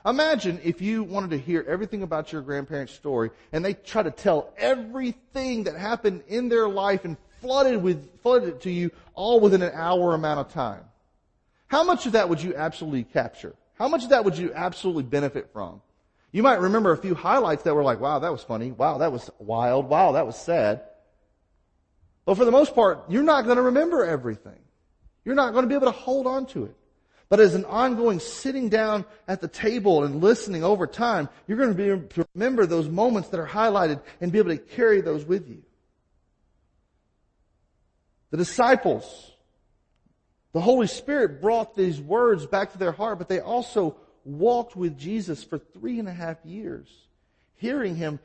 [0.07, 4.13] Imagine if you wanted to hear everything about your grandparents' story and they try to
[4.13, 9.61] tell everything that happened in their life and flooded with, flooded to you all within
[9.61, 10.83] an hour amount of time.
[11.67, 13.55] How much of that would you absolutely capture?
[13.75, 15.83] How much of that would you absolutely benefit from?
[16.33, 18.73] You might remember a few highlights that were like, wow, that was funny.
[18.73, 19.89] Wow, that was wild.
[19.89, 20.83] Wow, that was sad.
[22.25, 24.59] But for the most part, you're not going to remember everything.
[25.25, 26.77] You're not going to be able to hold on to it.
[27.29, 31.71] But as an ongoing sitting down at the table and listening over time, you're going
[31.71, 35.01] to be able to remember those moments that are highlighted and be able to carry
[35.01, 35.63] those with you.
[38.31, 39.33] The disciples,
[40.53, 44.99] the Holy Spirit brought these words back to their heart, but they also walked with
[44.99, 46.89] Jesus for three and a half years,
[47.57, 48.19] hearing him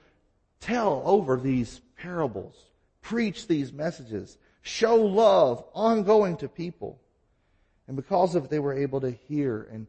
[0.60, 2.56] tell over these parables,
[3.02, 7.00] preach these messages, show love ongoing to people.
[7.88, 9.88] And because of it, they were able to hear and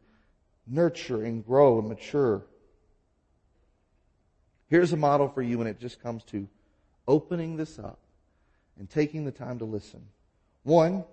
[0.66, 2.42] nurture and grow and mature.
[4.68, 6.48] Here's a model for you when it just comes to
[7.06, 7.98] opening this up
[8.80, 10.00] and taking the time to listen.
[10.64, 11.04] One,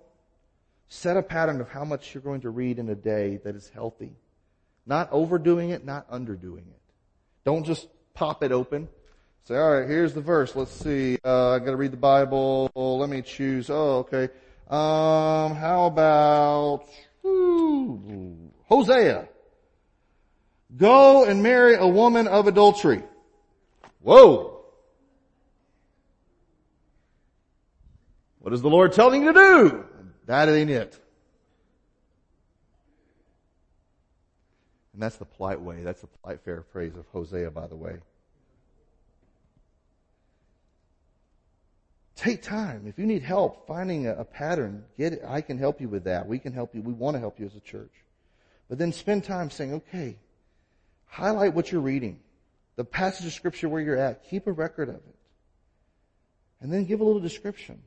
[0.88, 3.68] set a pattern of how much you're going to read in a day that is
[3.68, 4.16] healthy.
[4.86, 6.80] Not overdoing it, not underdoing it.
[7.44, 8.88] Don't just pop it open.
[9.44, 10.56] Say, all right, here's the verse.
[10.56, 11.18] Let's see.
[11.22, 12.70] Uh, I got to read the Bible.
[12.74, 13.68] Let me choose.
[13.68, 14.32] Oh, okay.
[14.68, 16.86] Um, how about
[18.66, 19.28] Hosea?
[20.74, 23.02] Go and marry a woman of adultery.
[24.00, 24.57] Whoa.
[28.40, 29.84] What is the Lord telling you to do?
[30.26, 30.98] That ain't it.
[34.92, 35.82] And that's the polite way.
[35.82, 37.98] That's the polite fair phrase of Hosea, by the way.
[42.16, 42.84] Take time.
[42.86, 45.22] If you need help finding a, a pattern, get it.
[45.26, 46.26] I can help you with that.
[46.26, 46.82] We can help you.
[46.82, 47.92] We want to help you as a church.
[48.68, 50.18] But then spend time saying, okay,
[51.06, 52.20] highlight what you're reading
[52.78, 54.22] the passage of scripture where you're at.
[54.30, 55.16] Keep a record of it.
[56.60, 57.82] And then give a little description.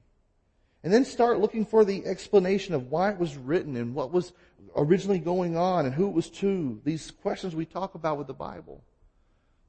[0.84, 4.34] And then start looking for the explanation of why it was written and what was
[4.75, 6.82] originally going on and who it was to.
[6.84, 8.84] These questions we talk about with the Bible.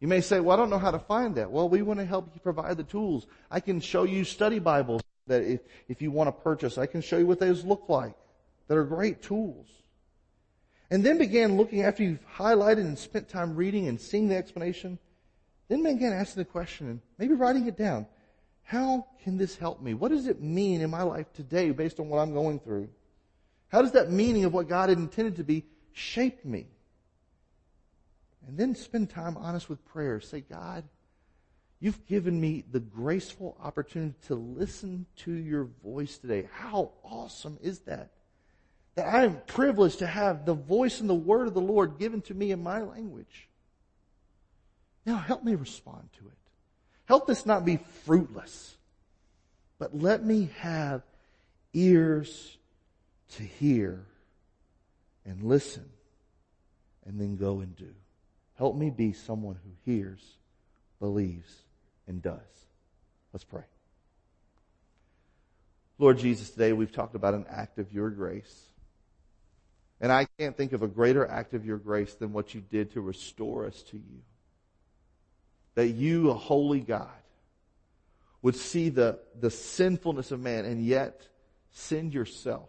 [0.01, 1.51] You may say, well, I don't know how to find that.
[1.51, 3.27] Well, we want to help you provide the tools.
[3.51, 7.03] I can show you study Bibles that if, if you want to purchase, I can
[7.03, 8.15] show you what those look like
[8.69, 9.69] that are great tools.
[10.91, 14.99] And then began looking after you've highlighted and spent time reading and seeing the explanation
[15.73, 18.07] then begin asking the question and maybe writing it down.
[18.65, 19.95] How can this help me?
[19.95, 22.89] What does it mean in my life today based on what I'm going through?
[23.69, 26.67] How does that meaning of what God had intended to be shape me?
[28.47, 30.21] And then spend time honest with prayer.
[30.21, 30.85] Say, God,
[31.81, 36.49] you've given me the graceful opportunity to listen to your voice today.
[36.53, 38.11] How awesome is that?
[38.95, 42.21] That I am privileged to have the voice and the word of the Lord given
[42.23, 43.49] to me in my language.
[45.07, 46.42] Now help me respond to it.
[47.07, 48.77] Help this not be fruitless,
[49.79, 51.03] but let me have
[51.73, 52.57] ears
[53.37, 54.05] to hear
[55.25, 55.89] and listen
[57.07, 57.93] and then go and do.
[58.57, 60.21] Help me be someone who hears,
[61.01, 61.53] believes,
[62.07, 62.39] and does.
[63.33, 63.65] Let's pray.
[65.99, 68.67] Lord Jesus, today we've talked about an act of your grace.
[70.01, 72.93] And I can't think of a greater act of your grace than what you did
[72.93, 74.23] to restore us to you
[75.75, 77.09] that you, a holy God,
[78.43, 81.27] would see the, the sinfulness of man and yet
[81.71, 82.69] send yourself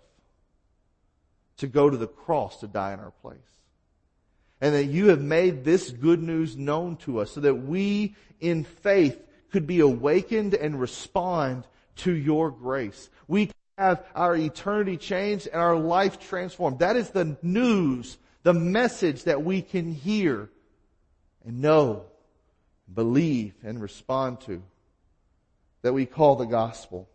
[1.58, 3.38] to go to the cross to die in our place.
[4.62, 8.64] And that you have made this good news known to us so that we in
[8.64, 13.10] faith could be awakened and respond to your grace.
[13.28, 16.80] We have our eternity changed and our life transformed.
[16.80, 20.50] That is the news, the message that we can hear
[21.46, 22.06] and know
[22.92, 24.64] believe and respond to
[25.82, 27.08] that we call the gospel.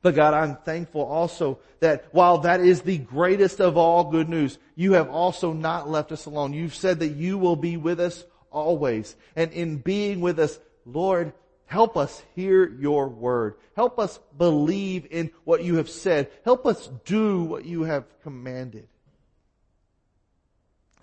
[0.00, 4.58] But God, I'm thankful also that while that is the greatest of all good news,
[4.74, 6.52] you have also not left us alone.
[6.52, 9.14] You've said that you will be with us always.
[9.36, 11.32] And in being with us, Lord,
[11.66, 13.54] help us hear your word.
[13.76, 16.30] Help us believe in what you have said.
[16.44, 18.88] Help us do what you have commanded.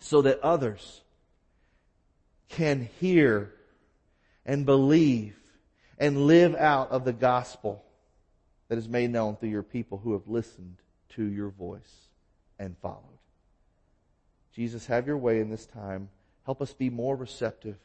[0.01, 1.01] So that others
[2.49, 3.53] can hear
[4.45, 5.37] and believe
[5.97, 7.83] and live out of the gospel
[8.67, 10.77] that is made known through your people who have listened
[11.09, 12.07] to your voice
[12.57, 13.03] and followed.
[14.53, 16.09] Jesus, have your way in this time.
[16.45, 17.77] Help us be more receptive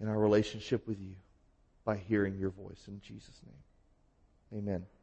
[0.00, 1.14] in our relationship with you
[1.84, 4.62] by hearing your voice in Jesus' name.
[4.62, 4.97] Amen.